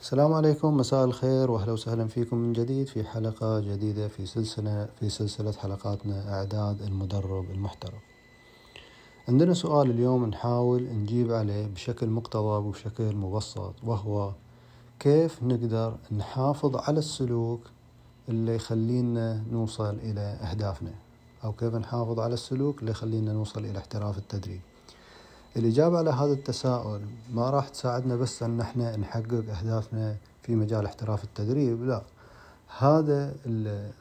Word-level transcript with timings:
السلام 0.00 0.32
عليكم 0.32 0.76
مساء 0.76 1.04
الخير 1.04 1.50
واهلا 1.50 1.72
وسهلا 1.72 2.08
فيكم 2.08 2.36
من 2.36 2.52
جديد 2.52 2.86
في 2.86 3.04
حلقة 3.04 3.60
جديدة 3.60 4.08
في 4.08 4.26
سلسلة 4.26 4.88
في 5.00 5.08
سلسلة 5.08 5.52
حلقاتنا 5.52 6.34
أعداد 6.34 6.82
المدرب 6.82 7.50
المحترف. 7.50 8.02
عندنا 9.28 9.54
سؤال 9.54 9.90
اليوم 9.90 10.26
نحاول 10.26 10.82
نجيب 10.82 11.32
عليه 11.32 11.66
بشكل 11.66 12.06
مقتضب 12.06 12.64
وبشكل 12.64 13.16
مبسط 13.16 13.74
وهو 13.84 14.32
كيف 15.00 15.42
نقدر 15.42 15.96
نحافظ 16.12 16.76
على 16.76 16.98
السلوك 16.98 17.60
اللي 18.28 18.54
يخلينا 18.54 19.44
نوصل 19.50 19.94
إلى 19.94 20.20
أهدافنا 20.20 20.92
أو 21.44 21.52
كيف 21.52 21.74
نحافظ 21.74 22.20
على 22.20 22.34
السلوك 22.34 22.80
اللي 22.80 22.90
يخلينا 22.90 23.32
نوصل 23.32 23.64
إلى 23.64 23.78
احتراف 23.78 24.18
التدريب. 24.18 24.60
الإجابة 25.58 25.98
على 25.98 26.10
هذا 26.10 26.32
التساؤل 26.32 27.00
ما 27.32 27.50
راح 27.50 27.68
تساعدنا 27.68 28.16
بس 28.16 28.42
أن 28.42 28.60
إحنا 28.60 28.96
نحقق 28.96 29.44
أهدافنا 29.58 30.16
في 30.42 30.54
مجال 30.54 30.84
احتراف 30.84 31.24
التدريب 31.24 31.84
لا. 31.84 32.02
هذا 32.78 33.34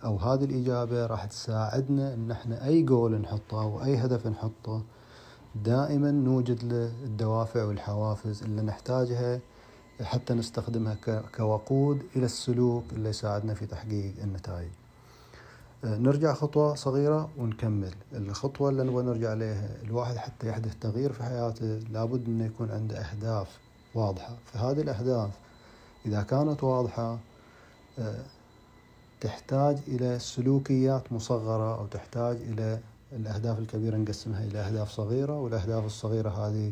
أو 0.03 0.17
هذه 0.17 0.43
الإجابة 0.43 1.05
راح 1.05 1.25
تساعدنا 1.25 2.13
أن 2.13 2.31
إحنا 2.31 2.65
أي 2.65 2.81
جول 2.81 3.21
نحطه 3.21 3.61
أو 3.61 3.83
أي 3.83 3.97
هدف 3.97 4.27
نحطه 4.27 4.81
دائما 5.55 6.11
نوجد 6.11 6.63
له 6.63 6.91
الدوافع 7.03 7.63
والحوافز 7.63 8.43
اللي 8.43 8.61
نحتاجها 8.61 9.39
حتى 10.01 10.33
نستخدمها 10.33 10.97
كوقود 11.37 12.01
إلى 12.15 12.25
السلوك 12.25 12.83
اللي 12.91 13.09
يساعدنا 13.09 13.53
في 13.53 13.65
تحقيق 13.65 14.13
النتائج. 14.23 14.71
نرجع 15.83 16.33
خطوة 16.33 16.75
صغيرة 16.75 17.29
ونكمل. 17.37 17.93
الخطوة 18.13 18.69
اللي 18.69 18.83
نبغى 18.83 19.03
نرجع 19.03 19.29
عليها 19.29 19.69
الواحد 19.83 20.15
حتى 20.17 20.47
يحدث 20.47 20.75
تغيير 20.81 21.13
في 21.13 21.23
حياته 21.23 21.65
لابد 21.65 22.27
إنه 22.27 22.45
يكون 22.45 22.71
عنده 22.71 22.97
أهداف 22.97 23.59
واضحة. 23.95 24.35
فهذه 24.45 24.81
الأهداف 24.81 25.29
إذا 26.05 26.21
كانت 26.23 26.63
واضحة 26.63 27.17
تحتاج 29.21 29.77
إلى 29.87 30.19
سلوكيات 30.19 31.13
مصغرة 31.13 31.79
أو 31.79 31.85
تحتاج 31.85 32.35
إلى 32.35 32.79
الأهداف 33.11 33.59
الكبيرة 33.59 33.97
نقسمها 33.97 34.43
إلى 34.43 34.59
أهداف 34.59 34.89
صغيرة 34.91 35.39
والأهداف 35.39 35.85
الصغيرة 35.85 36.29
هذه 36.29 36.71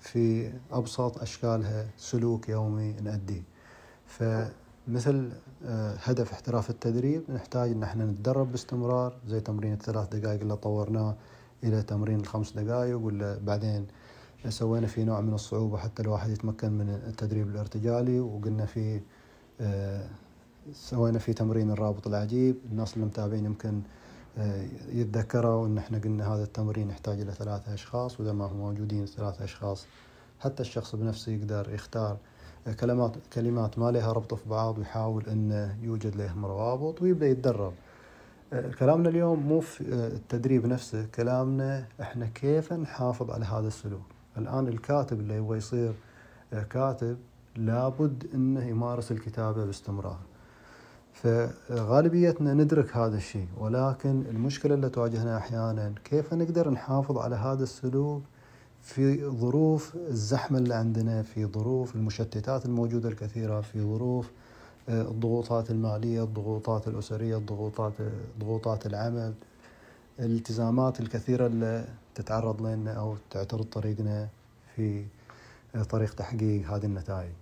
في 0.00 0.52
أبسط 0.72 1.18
أشكالها 1.18 1.86
سلوك 1.98 2.48
يومي 2.48 2.92
نأديه. 2.92 3.42
ف 4.06 4.22
مثل 4.88 5.30
هدف 6.04 6.32
احتراف 6.32 6.70
التدريب 6.70 7.22
نحتاج 7.28 7.70
إن 7.70 7.82
إحنا 7.82 8.04
نتدرب 8.04 8.50
باستمرار 8.52 9.16
زي 9.28 9.40
تمرين 9.40 9.72
الثلاث 9.72 10.08
دقائق 10.16 10.40
اللي 10.40 10.56
طورناه 10.56 11.14
إلى 11.64 11.82
تمرين 11.82 12.20
الخمس 12.20 12.52
دقائق 12.52 12.98
ولا 12.98 13.38
بعدين 13.38 13.86
سوينا 14.48 14.86
فيه 14.86 15.04
نوع 15.04 15.20
من 15.20 15.34
الصعوبة 15.34 15.78
حتى 15.78 16.02
الواحد 16.02 16.30
يتمكن 16.30 16.72
من 16.72 16.88
التدريب 16.90 17.48
الارتجالي 17.48 18.20
وقلنا 18.20 18.66
فيه 18.66 19.02
سوينا 20.72 21.18
فيه 21.18 21.32
تمرين 21.32 21.70
الرابط 21.70 22.06
العجيب. 22.06 22.56
الناس 22.70 22.94
اللي 22.94 23.06
متابعين 23.06 23.44
يمكن 23.44 23.80
يتذكروا 24.92 25.66
إن 25.66 25.78
إحنا 25.78 25.98
قلنا 25.98 26.34
هذا 26.34 26.42
التمرين 26.44 26.90
يحتاج 26.90 27.20
إلى 27.20 27.32
ثلاثة 27.32 27.74
أشخاص 27.74 28.20
وإذا 28.20 28.32
ما 28.32 28.44
هم 28.44 28.56
موجودين 28.56 29.06
ثلاثة 29.06 29.44
أشخاص 29.44 29.86
حتى 30.40 30.60
الشخص 30.62 30.96
بنفسه 30.96 31.32
يقدر 31.32 31.74
يختار 31.74 32.16
كلمات 32.72 33.16
كلمات 33.32 33.78
ما 33.78 33.90
لها 33.90 34.12
ربط 34.12 34.34
في 34.34 34.48
بعض 34.48 34.78
ويحاول 34.78 35.26
انه 35.26 35.76
يوجد 35.82 36.16
له 36.16 36.32
روابط 36.42 37.02
ويبدأ 37.02 37.26
يتدرب. 37.26 37.72
كلامنا 38.78 39.08
اليوم 39.08 39.38
مو 39.38 39.60
في 39.60 39.80
التدريب 39.94 40.66
نفسه 40.66 41.06
كلامنا 41.14 41.86
إحنا 42.00 42.26
كيف 42.26 42.72
نحافظ 42.72 43.30
على 43.30 43.44
هذا 43.44 43.68
السلوك. 43.68 44.06
الآن 44.38 44.68
الكاتب 44.68 45.20
اللي 45.20 45.34
يبغى 45.34 45.58
يصير 45.58 45.92
كاتب 46.70 47.16
لابد 47.56 48.26
إنه 48.34 48.64
يمارس 48.64 49.12
الكتابة 49.12 49.64
باستمرار. 49.64 50.18
فغالبيتنا 51.12 52.54
ندرك 52.54 52.96
هذا 52.96 53.16
الشيء 53.16 53.48
ولكن 53.58 54.22
المشكلة 54.30 54.74
اللي 54.74 54.88
تواجهنا 54.88 55.36
أحيانا 55.36 55.94
كيف 56.04 56.34
نقدر 56.34 56.70
نحافظ 56.70 57.18
على 57.18 57.36
هذا 57.36 57.62
السلوك 57.62 58.22
في 58.86 59.24
ظروف 59.30 59.96
الزحمة 59.96 60.58
اللي 60.58 60.74
عندنا 60.74 61.22
في 61.22 61.46
ظروف 61.46 61.94
المشتتات 61.94 62.66
الموجودة 62.66 63.08
الكثيرة 63.08 63.60
في 63.60 63.80
ظروف 63.80 64.30
الضغوطات 64.88 65.70
المالية 65.70 66.24
الضغوطات 66.24 66.88
الأسرية 66.88 67.36
الضغوطات 67.36 67.92
ضغوطات 68.40 68.86
العمل 68.86 69.34
الالتزامات 70.18 71.00
الكثيرة 71.00 71.46
اللي 71.46 71.84
تتعرض 72.14 72.62
لنا 72.62 72.92
أو 72.92 73.16
تعترض 73.30 73.64
طريقنا 73.64 74.28
في 74.76 75.04
طريق 75.90 76.14
تحقيق 76.14 76.70
هذه 76.70 76.84
النتائج. 76.84 77.32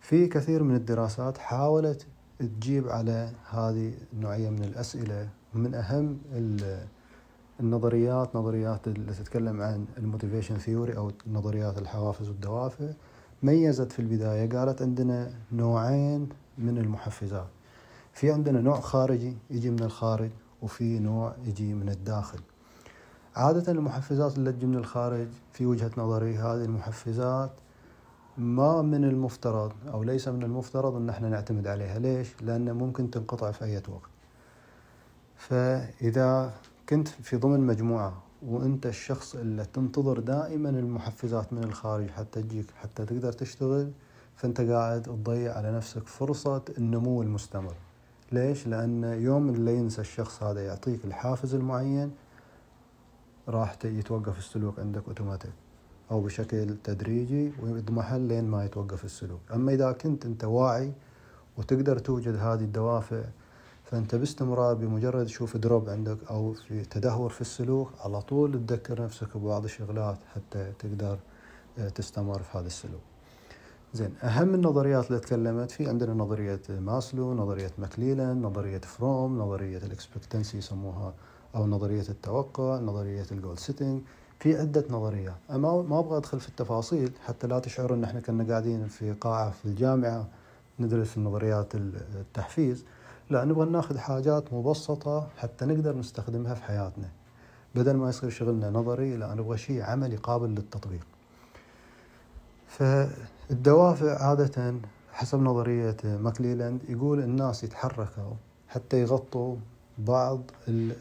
في 0.00 0.26
كثير 0.26 0.62
من 0.62 0.74
الدراسات 0.74 1.38
حاولت 1.38 2.06
تجيب 2.38 2.88
على 2.88 3.30
هذه 3.50 3.92
النوعية 4.12 4.50
من 4.50 4.64
الأسئلة 4.64 5.28
من 5.54 5.74
أهم 5.74 6.18
النظريات 7.60 8.36
نظريات 8.36 8.86
اللي 8.88 9.12
تتكلم 9.12 9.62
عن 9.62 9.86
ال 9.98 10.04
motivation 10.04 10.58
theory 10.58 10.96
أو 10.96 11.12
نظريات 11.26 11.78
الحوافز 11.78 12.28
والدوافع. 12.28 12.90
ميزت 13.42 13.92
في 13.92 13.98
البداية 13.98 14.48
قالت 14.48 14.82
عندنا 14.82 15.30
نوعين 15.52 16.28
من 16.58 16.78
المحفزات. 16.78 17.46
في 18.12 18.32
عندنا 18.32 18.60
نوع 18.60 18.80
خارجي 18.80 19.36
يجي 19.50 19.70
من 19.70 19.82
الخارج 19.82 20.30
وفي 20.62 20.98
نوع 20.98 21.34
يجي 21.44 21.74
من 21.74 21.88
الداخل. 21.88 22.40
عادة 23.36 23.72
المحفزات 23.72 24.38
اللي 24.38 24.52
تجي 24.52 24.66
من 24.66 24.76
الخارج 24.76 25.28
في 25.52 25.66
وجهة 25.66 25.90
نظري 25.98 26.36
هذه 26.36 26.64
المحفزات 26.64 27.50
ما 28.38 28.82
من 28.82 29.04
المفترض 29.04 29.72
أو 29.92 30.02
ليس 30.02 30.28
من 30.28 30.42
المفترض 30.42 30.96
إن 30.96 31.08
إحنا 31.08 31.28
نعتمد 31.28 31.66
عليها. 31.66 31.98
ليش؟ 31.98 32.42
لأن 32.42 32.72
ممكن 32.72 33.10
تنقطع 33.10 33.50
في 33.50 33.64
أي 33.64 33.76
وقت. 33.76 34.10
فإذا 35.36 36.52
كنت 36.88 37.08
في 37.08 37.36
ضمن 37.36 37.60
مجموعة 37.60 38.22
وأنت 38.42 38.86
الشخص 38.86 39.34
اللي 39.34 39.64
تنتظر 39.64 40.20
دائما 40.20 40.70
المحفزات 40.70 41.52
من 41.52 41.64
الخارج 41.64 42.10
حتى 42.10 42.42
تجيك 42.42 42.66
حتى 42.70 43.04
تقدر 43.04 43.32
تشتغل 43.32 43.92
فأنت 44.36 44.60
قاعد 44.60 45.02
تضيع 45.02 45.56
على 45.56 45.72
نفسك 45.72 46.06
فرصة 46.06 46.62
النمو 46.78 47.22
المستمر 47.22 47.74
ليش؟ 48.32 48.66
لأن 48.66 49.04
يوم 49.04 49.48
اللي 49.48 49.76
ينسى 49.76 50.00
الشخص 50.00 50.42
هذا 50.42 50.66
يعطيك 50.66 51.04
الحافز 51.04 51.54
المعين 51.54 52.10
راح 53.48 53.76
يتوقف 53.84 54.38
السلوك 54.38 54.78
عندك 54.78 55.02
أوتوماتيك 55.08 55.52
أو 56.10 56.20
بشكل 56.20 56.76
تدريجي 56.84 57.52
ويضمحل 57.62 58.20
لين 58.20 58.44
ما 58.44 58.64
يتوقف 58.64 59.04
السلوك 59.04 59.40
أما 59.54 59.72
إذا 59.72 59.92
كنت 59.92 60.26
أنت 60.26 60.44
واعي 60.44 60.92
وتقدر 61.58 61.98
توجد 61.98 62.36
هذه 62.36 62.64
الدوافع 62.64 63.22
فانت 63.94 64.14
باستمرار 64.14 64.74
بمجرد 64.74 65.26
تشوف 65.26 65.56
دروب 65.56 65.88
عندك 65.88 66.18
أو 66.30 66.52
في 66.52 66.84
تدهور 66.84 67.30
في 67.30 67.40
السلوك 67.40 67.90
على 68.00 68.22
طول 68.22 68.66
تذكر 68.66 69.02
نفسك 69.02 69.36
ببعض 69.36 69.64
الشغلات 69.64 70.18
حتى 70.34 70.72
تقدر 70.78 71.18
تستمر 71.94 72.42
في 72.42 72.58
هذا 72.58 72.66
السلوك. 72.66 73.00
زين 73.92 74.14
أهم 74.22 74.54
النظريات 74.54 75.06
اللي 75.06 75.20
تكلمت 75.20 75.70
في 75.70 75.88
عندنا 75.88 76.14
نظرية 76.14 76.60
ماسلو، 76.68 77.34
نظرية 77.34 77.70
ماكليلان، 77.78 78.42
نظرية 78.42 78.78
فروم، 78.78 79.38
نظرية 79.38 79.78
ال 79.78 79.85
expectancy 79.85 80.58
يسموها 80.58 81.14
أو 81.54 81.66
نظرية 81.66 82.08
التوقع، 82.08 82.78
نظرية 82.78 83.26
ال 83.32 83.37
goal 83.37 83.58
setting، 83.58 84.00
في 84.40 84.56
عدة 84.58 84.84
نظريات، 84.90 85.38
أما 85.50 85.82
ما 85.82 85.98
أبغى 85.98 86.16
أدخل 86.16 86.40
في 86.40 86.48
التفاصيل 86.48 87.12
حتى 87.26 87.46
لا 87.46 87.58
تشعر 87.58 87.94
إن 87.94 88.04
إحنا 88.04 88.20
كنا 88.20 88.44
قاعدين 88.44 88.86
في 88.86 89.12
قاعة 89.12 89.50
في 89.50 89.64
الجامعة 89.64 90.28
ندرس 90.80 91.16
النظريات 91.16 91.74
التحفيز، 91.74 92.84
لا 93.30 93.44
نبغى 93.44 93.70
ناخذ 93.70 93.98
حاجات 93.98 94.52
مبسطة 94.52 95.28
حتى 95.36 95.64
نقدر 95.64 95.96
نستخدمها 95.96 96.54
في 96.54 96.62
حياتنا. 96.62 97.08
بدل 97.74 97.96
ما 97.96 98.08
يصير 98.08 98.30
شغلنا 98.30 98.70
نظري 98.70 99.16
لا 99.16 99.34
نبغى 99.34 99.58
شيء 99.58 99.82
عملي 99.82 100.16
قابل 100.16 100.48
للتطبيق. 100.48 101.06
فالدوافع 102.68 104.24
عادة 104.24 104.74
حسب 105.12 105.38
نظرية 105.38 105.96
ماكليلاند 106.04 106.80
يقول 106.88 107.20
الناس 107.20 107.64
يتحركوا 107.64 108.32
حتى 108.68 109.00
يغطوا 109.00 109.56
بعض 109.98 110.40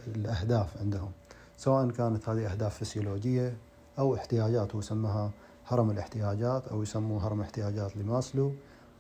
الأهداف 0.08 0.78
عندهم 0.78 1.12
سواء 1.58 1.90
كانت 1.90 2.30
هذه 2.30 2.52
أهداف 2.52 2.78
فسيولوجية 2.78 3.54
أو 4.00 4.16
احتياجات 4.16 4.76
ويسمها 4.76 5.32
هرم 5.68 5.92
الاحتياجات 5.92 6.68
أو 6.68 6.84
يسموه 6.84 7.28
هرم 7.28 7.42
احتياجات 7.42 7.98
لماسلو. 7.98 8.52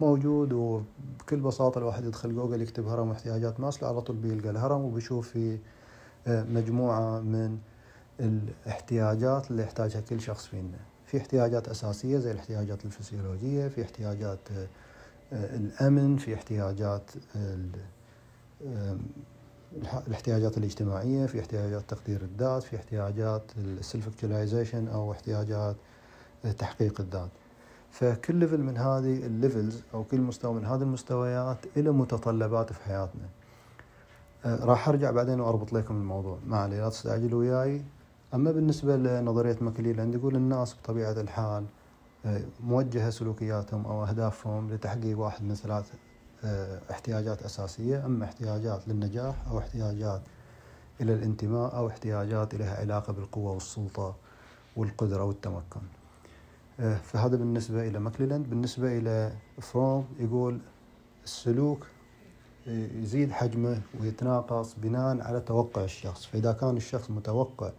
موجود 0.01 0.54
وبكل 0.54 1.40
بساطة 1.40 1.80
الواحد 1.80 2.06
يدخل 2.06 2.36
جوجل 2.36 2.62
يكتب 2.62 2.88
هرم 2.88 3.12
احتياجات 3.12 3.60
ماسلو 3.60 3.90
على 3.90 4.01
طول 4.01 4.16
بيلقى 4.16 4.50
الهرم 4.50 4.81
وبيشوف 4.81 5.30
في 5.30 5.57
مجموعة 6.28 7.19
من 7.19 7.57
الاحتياجات 8.19 9.51
اللي 9.51 9.63
يحتاجها 9.63 10.01
كل 10.01 10.22
شخص 10.22 10.45
فينا. 10.45 10.78
في 11.06 11.18
احتياجات 11.18 11.68
أساسية 11.68 12.18
زي 12.18 12.31
الاحتياجات 12.31 12.86
الفسيولوجية 12.86 13.68
في 13.68 13.81
احتياجات 13.81 14.40
الأمن 15.31 16.18
في 16.18 16.34
احتياجات 16.34 17.12
الاحتياجات 20.07 20.57
الاجتماعية 20.57 21.25
في 21.25 21.40
احتياجات 21.40 21.84
تقدير 21.88 22.22
الذات 22.22 22.63
في 22.63 22.75
احتياجات 22.75 23.44
ال 23.57 23.71
self 23.71 24.25
أو 24.94 25.12
احتياجات 25.12 25.75
تحقيق 26.57 27.01
الذات. 27.01 27.30
فكل 27.94 28.36
level 28.35 28.62
من 28.62 28.78
هذه 28.78 29.25
ال 29.25 29.33
levels 29.33 29.81
أو 29.94 30.04
كل 30.04 30.22
مستوى 30.22 30.54
من 30.54 30.66
هذه 30.66 30.81
المستويات 30.81 31.57
له 31.78 31.92
متطلبات 31.92 32.74
في 32.74 32.84
حياتنا. 32.84 33.30
آه، 34.45 34.66
راح 34.66 34.90
أرجع 34.90 35.12
بعدين 35.12 35.40
وأربط 35.40 35.74
لكم 35.74 35.95
الموضوع. 35.95 36.38
ما 36.48 36.57
علي 36.57 36.80
لا 36.80 36.90
تستعجلوا 36.90 37.40
وياي. 37.40 37.84
أما 38.34 38.51
بالنسبة 38.51 38.95
لنظرية 38.95 39.57
ماكليلاند 39.62 40.16
يقول 40.16 40.36
الناس 40.36 40.75
بطبيعة 40.75 41.12
الحال 41.12 41.66
آه، 42.25 42.42
موجهة 42.63 43.10
سلوكياتهم 43.10 43.86
أو 43.86 44.04
أهدافهم 44.04 44.72
لتحقيق 44.72 45.19
واحد 45.19 45.44
من 45.44 45.56
ثلاث 45.56 45.92
آه، 46.44 46.80
احتياجات 46.92 47.44
أساسية. 47.44 48.06
أما 48.06 48.25
احتياجات 48.25 48.88
للنجاح 48.88 49.48
أو 49.48 49.60
احتياجات 49.60 50.22
إلى 51.01 51.13
الانتماء 51.13 51.75
أو 51.75 51.88
احتياجات 51.88 52.56
لها 52.56 52.80
علاقة 52.80 53.13
بالقوة 53.13 53.51
والسلطة 53.51 54.16
والقدرة 54.75 55.24
والتمكن. 55.24 55.81
فهذا 56.77 57.35
بالنسبة 57.35 57.87
إلى 57.87 57.99
ماكليلاند. 57.99 58.49
بالنسبة 58.49 58.97
إلى 58.97 59.33
فروم 59.61 60.05
يقول 60.19 60.59
السلوك 61.23 61.87
يزيد 62.67 63.31
حجمه 63.31 63.81
ويتناقص 64.01 64.75
بناء 64.77 65.21
على 65.21 65.39
توقع 65.39 65.83
الشخص. 65.83 66.25
فإذا 66.25 66.51
كان 66.51 66.77
الشخص 66.77 67.11
متوقع 67.11 67.71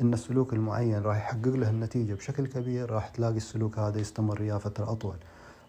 أن 0.00 0.12
السلوك 0.12 0.52
المعين 0.52 1.02
راح 1.02 1.16
يحقق 1.16 1.48
له 1.48 1.70
النتيجة 1.70 2.14
بشكل 2.14 2.46
كبير 2.46 2.90
راح 2.90 3.08
تلاقي 3.08 3.36
السلوك 3.36 3.78
هذا 3.78 3.98
يستمر 3.98 4.42
وياه 4.42 4.58
فترة 4.58 4.92
أطول. 4.92 5.16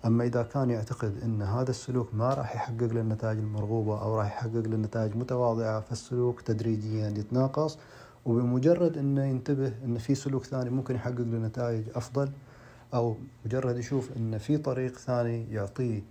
أما 0.06 0.24
إذا 0.24 0.44
كان 0.44 0.70
يعتقد 0.70 1.14
أن 1.24 1.42
هذا 1.42 1.70
السلوك 1.70 2.14
ما 2.14 2.34
راح 2.34 2.56
يحقق 2.56 2.84
له 2.84 3.02
النتائج 3.02 3.38
المرغوبة 3.38 4.02
أو 4.02 4.18
راح 4.18 4.26
يحقق 4.26 4.68
له 4.68 4.78
نتائج 4.78 5.16
متواضعة 5.16 5.80
فالسلوك 5.80 6.42
تدريجيا 6.42 7.10
يتناقص. 7.10 7.78
وبمجرد 8.26 8.98
أنه 8.98 9.26
ينتبه 9.26 9.74
أن 9.86 9.98
في 9.98 10.16
سلوك 10.16 10.46
ثاني 10.46 10.70
ممكن 10.70 10.96
يحقق 10.96 11.20
له 11.20 11.38
نتائج 11.38 11.84
أفضل 11.96 12.30
أو 12.94 13.16
مجرد 13.46 13.78
يشوف 13.78 14.10
أن 14.18 14.38
في 14.38 14.58
طريق 14.58 14.98
ثاني 14.98 15.54
يعطيه 15.54 16.02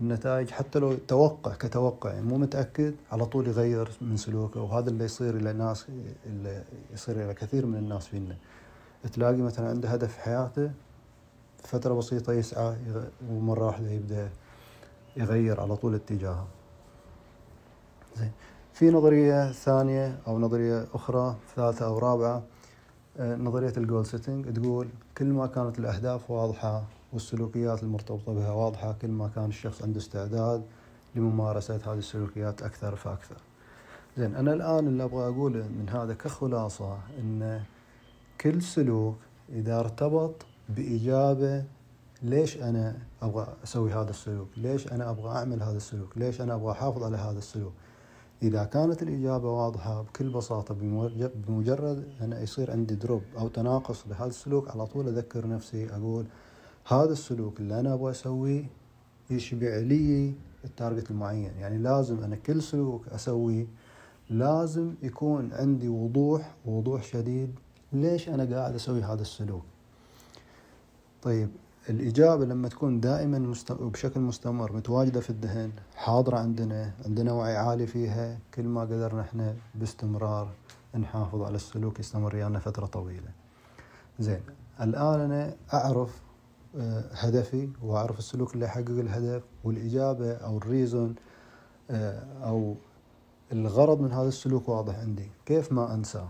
النتائج 0.00 0.50
حتى 0.50 0.78
لو 0.78 0.94
توقع 0.94 1.54
كتوقع 1.54 2.12
يعني 2.12 2.26
مو 2.26 2.38
متأكد 2.38 2.94
على 3.12 3.26
طول 3.26 3.48
يغير 3.48 3.90
من 4.00 4.16
سلوكه 4.16 4.60
وهذا 4.60 4.90
اللي 4.90 5.04
يصير 5.04 5.36
إلى 5.36 5.52
ناس 5.52 5.86
اللي 6.26 6.64
يصير 6.92 7.24
إلى 7.24 7.34
كثير 7.34 7.66
من 7.66 7.76
الناس 7.76 8.06
فينا. 8.06 8.36
تلاقي 9.12 9.36
مثلا 9.36 9.68
عنده 9.68 9.88
هدف 9.88 10.12
في 10.12 10.20
حياته 10.20 10.70
فترة 11.62 11.94
بسيطة 11.94 12.32
يسعى 12.32 12.76
ومرة 13.30 13.66
واحدة 13.66 13.90
يبدأ 13.90 14.30
يغير 15.16 15.60
على 15.60 15.76
طول 15.76 15.94
اتجاهه. 15.94 16.46
زين. 18.16 18.30
في 18.72 18.90
نظرية 18.90 19.52
ثانية 19.52 20.18
أو 20.26 20.38
نظرية 20.38 20.86
أخرى 20.94 21.36
ثالثة 21.56 21.86
أو 21.86 21.98
رابعة 21.98 22.42
آه، 23.18 23.36
نظرية 23.36 23.72
ال 23.76 23.82
goal 23.82 24.06
setting 24.06 24.52
تقول 24.52 24.88
كل 25.22 25.28
ما 25.28 25.46
كانت 25.46 25.78
الأهداف 25.78 26.30
واضحة 26.30 26.84
والسلوكيات 27.12 27.82
المرتبطة 27.82 28.34
بها 28.34 28.52
واضحة 28.52 28.92
كل 28.92 29.08
ما 29.08 29.28
كان 29.34 29.44
الشخص 29.44 29.82
عنده 29.82 29.98
استعداد 29.98 30.62
لممارسة 31.14 31.80
هذه 31.86 31.98
السلوكيات 31.98 32.62
أكثر 32.62 32.96
فأكثر. 32.96 33.36
زين 34.16 34.34
أنا 34.34 34.52
الآن 34.52 34.86
اللي 34.88 35.04
أبغى 35.04 35.28
أقوله 35.28 35.68
من 35.68 35.88
هذا 35.88 36.14
كخلاصة 36.14 36.98
أن 37.18 37.62
كل 38.40 38.62
سلوك 38.62 39.16
إذا 39.48 39.80
ارتبط 39.80 40.46
بإجابة 40.68 41.64
ليش 42.22 42.56
أنا 42.56 42.96
أبغى 43.22 43.46
أسوي 43.64 43.92
هذا 43.92 44.10
السلوك؟ 44.10 44.48
ليش 44.56 44.92
أنا 44.92 45.10
أبغى 45.10 45.30
أعمل 45.30 45.62
هذا 45.62 45.76
السلوك؟ 45.76 46.18
ليش 46.18 46.40
أنا 46.40 46.54
أبغى 46.54 46.72
أحافظ 46.72 47.02
على 47.02 47.16
هذا 47.16 47.38
السلوك؟ 47.38 47.72
إذا 48.42 48.64
كانت 48.64 49.02
الإجابة 49.02 49.50
واضحة 49.50 50.02
بكل 50.02 50.28
بساطة 50.28 50.74
بمجرد 51.46 52.08
أن 52.22 52.32
يصير 52.32 52.70
عندي 52.70 52.94
drop 52.94 53.22
أو 53.38 53.48
تناقص 53.48 54.06
لهذا 54.06 54.26
السلوك 54.26 54.70
على 54.70 54.86
طول 54.86 55.08
أذكر 55.08 55.48
نفسي 55.48 55.90
أقول 55.90 56.26
هذا 56.86 57.12
السلوك 57.12 57.60
اللي 57.60 57.80
أنا 57.80 57.94
أبغى 57.94 58.10
أسويه 58.10 58.64
يشبع 59.30 59.76
لي 59.78 60.34
ال 60.64 60.71
target 60.71 61.10
المعين. 61.10 61.52
يعني 61.58 61.78
لازم 61.78 62.24
أنا 62.24 62.36
كل 62.36 62.62
سلوك 62.62 63.08
أسويه 63.08 63.66
لازم 64.30 64.94
يكون 65.02 65.52
عندي 65.52 65.88
وضوح 65.88 66.54
وضوح 66.64 67.02
شديد 67.02 67.54
ليش 67.92 68.28
أنا 68.28 68.56
قاعد 68.56 68.74
أسوي 68.74 69.02
هذا 69.02 69.22
السلوك. 69.22 69.64
طيب 71.22 71.50
الإجابة 71.90 72.44
لما 72.44 72.68
تكون 72.68 73.00
دائما 73.00 73.38
مست... 73.38 73.72
بشكل 73.72 74.20
مستمر 74.20 74.72
متواجدة 74.72 75.20
في 75.20 75.30
الذهن 75.30 75.72
حاضرة 75.96 76.38
عندنا 76.38 76.92
عندنا 77.04 77.32
وعي 77.32 77.56
عالي 77.56 77.86
فيها 77.86 78.38
كل 78.54 78.62
ما 78.62 78.80
قدرنا 78.80 79.20
إحنا 79.20 79.54
باستمرار 79.74 80.48
نحافظ 80.94 81.42
على 81.42 81.56
السلوك 81.56 82.00
يستمر 82.00 82.34
ويانا 82.34 82.58
فترة 82.58 82.86
طويلة. 82.86 83.30
زين 84.18 84.40
الآن 84.80 85.20
أنا 85.20 85.56
أعرف 85.74 86.22
آه، 86.76 87.04
هدفي 87.12 87.68
وأعرف 87.82 88.18
السلوك 88.18 88.54
اللي 88.54 88.64
يحقق 88.64 88.88
الهدف 88.90 89.42
والإجابة 89.64 90.32
أو 90.32 90.58
ال 90.58 90.66
reason 90.66 91.14
آه، 91.90 92.22
أو 92.44 92.74
الغرض 93.52 94.00
من 94.00 94.12
هذا 94.12 94.28
السلوك 94.28 94.68
واضح 94.68 94.98
عندي. 94.98 95.30
كيف 95.46 95.72
ما 95.72 95.94
أنساه؟ 95.94 96.28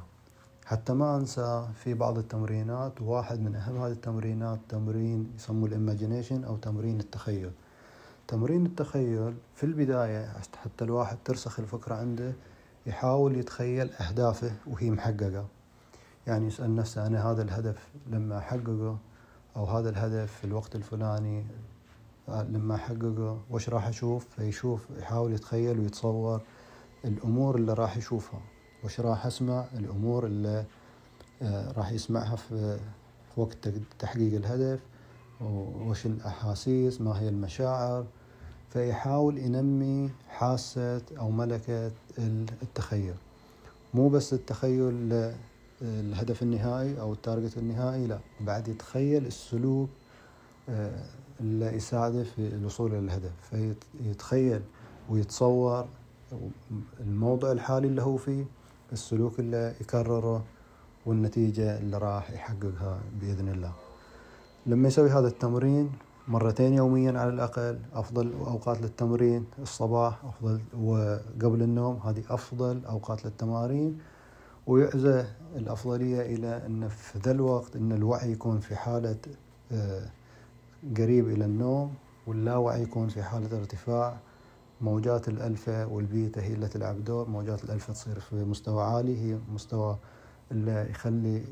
حتى 0.66 0.92
ما 0.92 1.16
أنسى 1.16 1.68
في 1.74 1.94
بعض 1.94 2.18
التمرينات 2.18 3.02
واحد 3.02 3.40
من 3.40 3.54
أهم 3.54 3.76
هذه 3.76 3.92
التمرينات 3.92 4.58
تمرين 4.68 5.32
يسموه 5.36 5.68
ال 5.68 5.75
imagination 5.75 6.44
أو 6.44 6.56
تمرين 6.56 7.00
التخيل. 7.00 7.50
تمرين 8.28 8.66
التخيل 8.66 9.34
في 9.54 9.64
البداية 9.64 10.32
حتى 10.64 10.84
الواحد 10.84 11.16
ترسخ 11.24 11.60
الفكرة 11.60 11.94
عنده 11.94 12.32
يحاول 12.86 13.36
يتخيل 13.36 13.90
أهدافه 13.90 14.52
وهي 14.66 14.90
محققة. 14.90 15.46
يعني 16.26 16.46
يسأل 16.46 16.76
نفسه 16.76 17.06
أنا 17.06 17.30
هذا 17.30 17.42
الهدف 17.42 17.88
لما 18.10 18.38
أحققه 18.38 18.98
أو 19.56 19.64
هذا 19.64 19.90
الهدف 19.90 20.32
في 20.32 20.44
الوقت 20.44 20.76
الفلاني 20.76 21.44
لما 22.28 22.74
أحققه 22.74 23.40
وش 23.50 23.68
راح 23.68 23.86
أشوف؟ 23.86 24.26
فيشوف 24.36 24.88
يحاول 24.98 25.32
يتخيل 25.32 25.78
ويتصور 25.78 26.40
الأمور 27.04 27.56
اللي 27.56 27.72
راح 27.72 27.96
يشوفها. 27.96 28.40
وش 28.84 29.00
راح 29.00 29.26
أسمع؟ 29.26 29.64
الأمور 29.78 30.26
اللي 30.26 30.64
آه، 31.42 31.72
راح 31.72 31.92
يسمعها 31.92 32.36
في 32.36 32.78
وقت 33.36 33.68
تحقيق 33.98 34.34
الهدف 34.34 34.80
وش 35.86 36.06
الأحاسيس 36.06 37.00
ما 37.00 37.20
هي 37.20 37.28
المشاعر. 37.28 38.04
فيحاول 38.70 39.38
ينمي 39.38 40.10
حاسة 40.28 41.02
أو 41.18 41.30
ملكة 41.30 41.92
التخيل. 42.62 43.14
مو 43.94 44.08
بس 44.08 44.32
التخيل 44.32 45.32
الهدف 45.82 46.42
النهائي 46.42 47.00
أو 47.00 47.12
التارجت 47.12 47.58
النهائي 47.58 48.06
لا. 48.06 48.18
بعد 48.40 48.68
يتخيل 48.68 49.26
السلوك 49.26 49.90
آه، 50.68 51.04
اللي 51.40 51.66
يساعده 51.66 52.24
في 52.24 52.38
الوصول 52.38 52.90
إلى 52.90 52.98
الهدف. 52.98 53.32
فيتخيل 53.50 54.60
ويتصور 55.10 55.86
الموضع 57.00 57.52
الحالي 57.52 57.88
اللي 57.88 58.02
هو 58.02 58.16
فيه 58.16 58.44
السلوك 58.92 59.40
اللي 59.40 59.74
يكرره 59.80 60.44
والنتيجة 61.06 61.78
اللي 61.78 61.98
راح 61.98 62.30
يحققها 62.30 63.00
بإذن 63.20 63.48
الله. 63.48 63.72
لما 64.66 64.88
يسوي 64.88 65.10
هذا 65.10 65.28
التمرين 65.28 65.92
مرتين 66.28 66.74
يوميا 66.74 67.20
على 67.20 67.30
الأقل 67.30 67.78
أفضل 67.94 68.32
أوقات 68.32 68.80
للتمرين 68.80 69.44
الصباح 69.62 70.24
أفضل 70.24 70.60
وقبل 70.80 71.62
النوم 71.62 72.00
هذه 72.04 72.22
أفضل 72.30 72.84
أوقات 72.84 73.24
للتمارين 73.24 73.98
ويعزى 74.66 75.24
الأفضلية 75.56 76.20
إلى 76.20 76.66
أن 76.66 76.88
في 76.88 77.18
ذا 77.18 77.30
الوقت 77.30 77.76
أن 77.76 77.92
الوعي 77.92 78.32
يكون 78.32 78.60
في 78.60 78.76
حالة 78.76 79.16
آه، 79.72 80.02
قريب 80.96 81.28
إلى 81.28 81.44
النوم 81.44 81.94
واللاوعي 82.26 82.82
يكون 82.82 83.08
في 83.08 83.22
حالة 83.22 83.58
ارتفاع 83.58 84.16
موجات 84.82 85.28
الألفا 85.28 85.84
والبيتا 85.84 86.42
هي 86.42 86.54
اللي 86.54 86.68
تلعب 86.68 87.04
دور 87.04 87.28
موجات 87.28 87.64
الألفا 87.64 87.92
تصير 87.92 88.20
في 88.20 88.36
مستوى 88.36 88.82
عالي 88.82 89.18
هي 89.20 89.38
مستوى 89.52 89.98
اللي 90.50 90.90
يخلي 90.90 91.44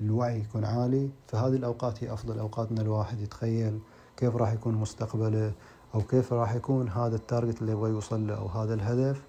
الوعي 0.00 0.40
يكون 0.40 0.64
عالي. 0.64 1.10
فهذه 1.26 1.54
الأوقات 1.54 2.04
هي 2.04 2.12
أفضل 2.12 2.38
أوقات 2.38 2.70
أن 2.70 2.78
الواحد 2.78 3.20
يتخيل 3.20 3.78
كيف 4.16 4.36
راح 4.36 4.52
يكون 4.52 4.74
مستقبله 4.74 5.52
أو 5.94 6.00
كيف 6.00 6.32
راح 6.32 6.54
يكون 6.54 6.88
هذا 6.88 7.16
التارجت 7.16 7.60
اللي 7.60 7.72
يبغى 7.72 7.90
يوصل 7.90 8.26
له 8.26 8.34
أو 8.34 8.46
هذا 8.46 8.74
الهدف. 8.74 9.22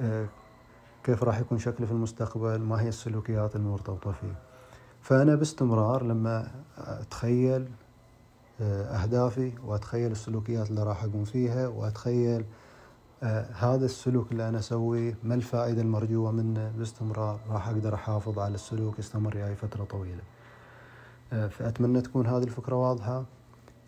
آه، 0.00 0.26
كيف 1.04 1.22
راح 1.22 1.38
يكون 1.40 1.58
شكلي 1.58 1.86
في 1.86 1.92
المستقبل 1.92 2.58
ما 2.58 2.82
هي 2.82 2.88
السلوكيات 2.88 3.56
المرتبطة 3.56 4.12
فيه. 4.12 4.34
فأنا 5.00 5.34
باستمرار 5.34 6.02
لما 6.02 6.50
أتخيل 6.78 7.68
أهدافي 8.60 9.52
وأتخيل 9.64 10.12
السلوكيات 10.12 10.70
اللي 10.70 10.82
راح 10.82 11.04
أقوم 11.04 11.24
فيها 11.24 11.68
وأتخيل 11.68 12.44
آه، 13.22 13.46
هذا 13.52 13.84
السلوك 13.84 14.32
اللي 14.32 14.48
أنا 14.48 14.58
أسويه 14.58 15.18
ما 15.22 15.34
الفائدة 15.34 15.82
المرجوة 15.82 16.30
منه؟ 16.30 16.72
باستمرار 16.78 17.40
راح 17.50 17.68
أقدر 17.68 17.94
أحافظ 17.94 18.38
على 18.38 18.54
السلوك 18.54 18.98
يستمر 18.98 19.36
معي 19.38 19.56
فترة 19.56 19.84
طويلة. 19.84 20.22
آه، 21.32 21.46
فأتمنى 21.48 22.00
تكون 22.00 22.26
هذه 22.26 22.42
الفكرة 22.42 22.76
واضحة 22.76 23.24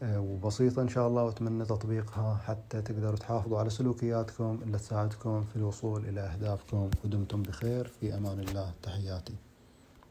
آه، 0.02 0.20
وبسيطة 0.20 0.82
إن 0.82 0.88
شاء 0.88 1.08
الله 1.08 1.25
وأتمنى 1.25 1.64
تطبيقها 1.64 2.40
حتى 2.46 2.82
تقدروا 2.82 3.16
تحافظوا 3.16 3.58
على 3.58 3.70
سلوكياتكم 3.70 4.58
اللي 4.62 4.78
تساعدكم 4.78 5.42
في 5.42 5.56
الوصول 5.56 6.04
إلى 6.04 6.20
أهدافكم. 6.20 6.90
ودمتم 7.04 7.42
بخير. 7.42 7.87
في 8.00 8.14
أمان 8.14 8.40
الله. 8.40 8.73
تحياتي. 8.82 9.35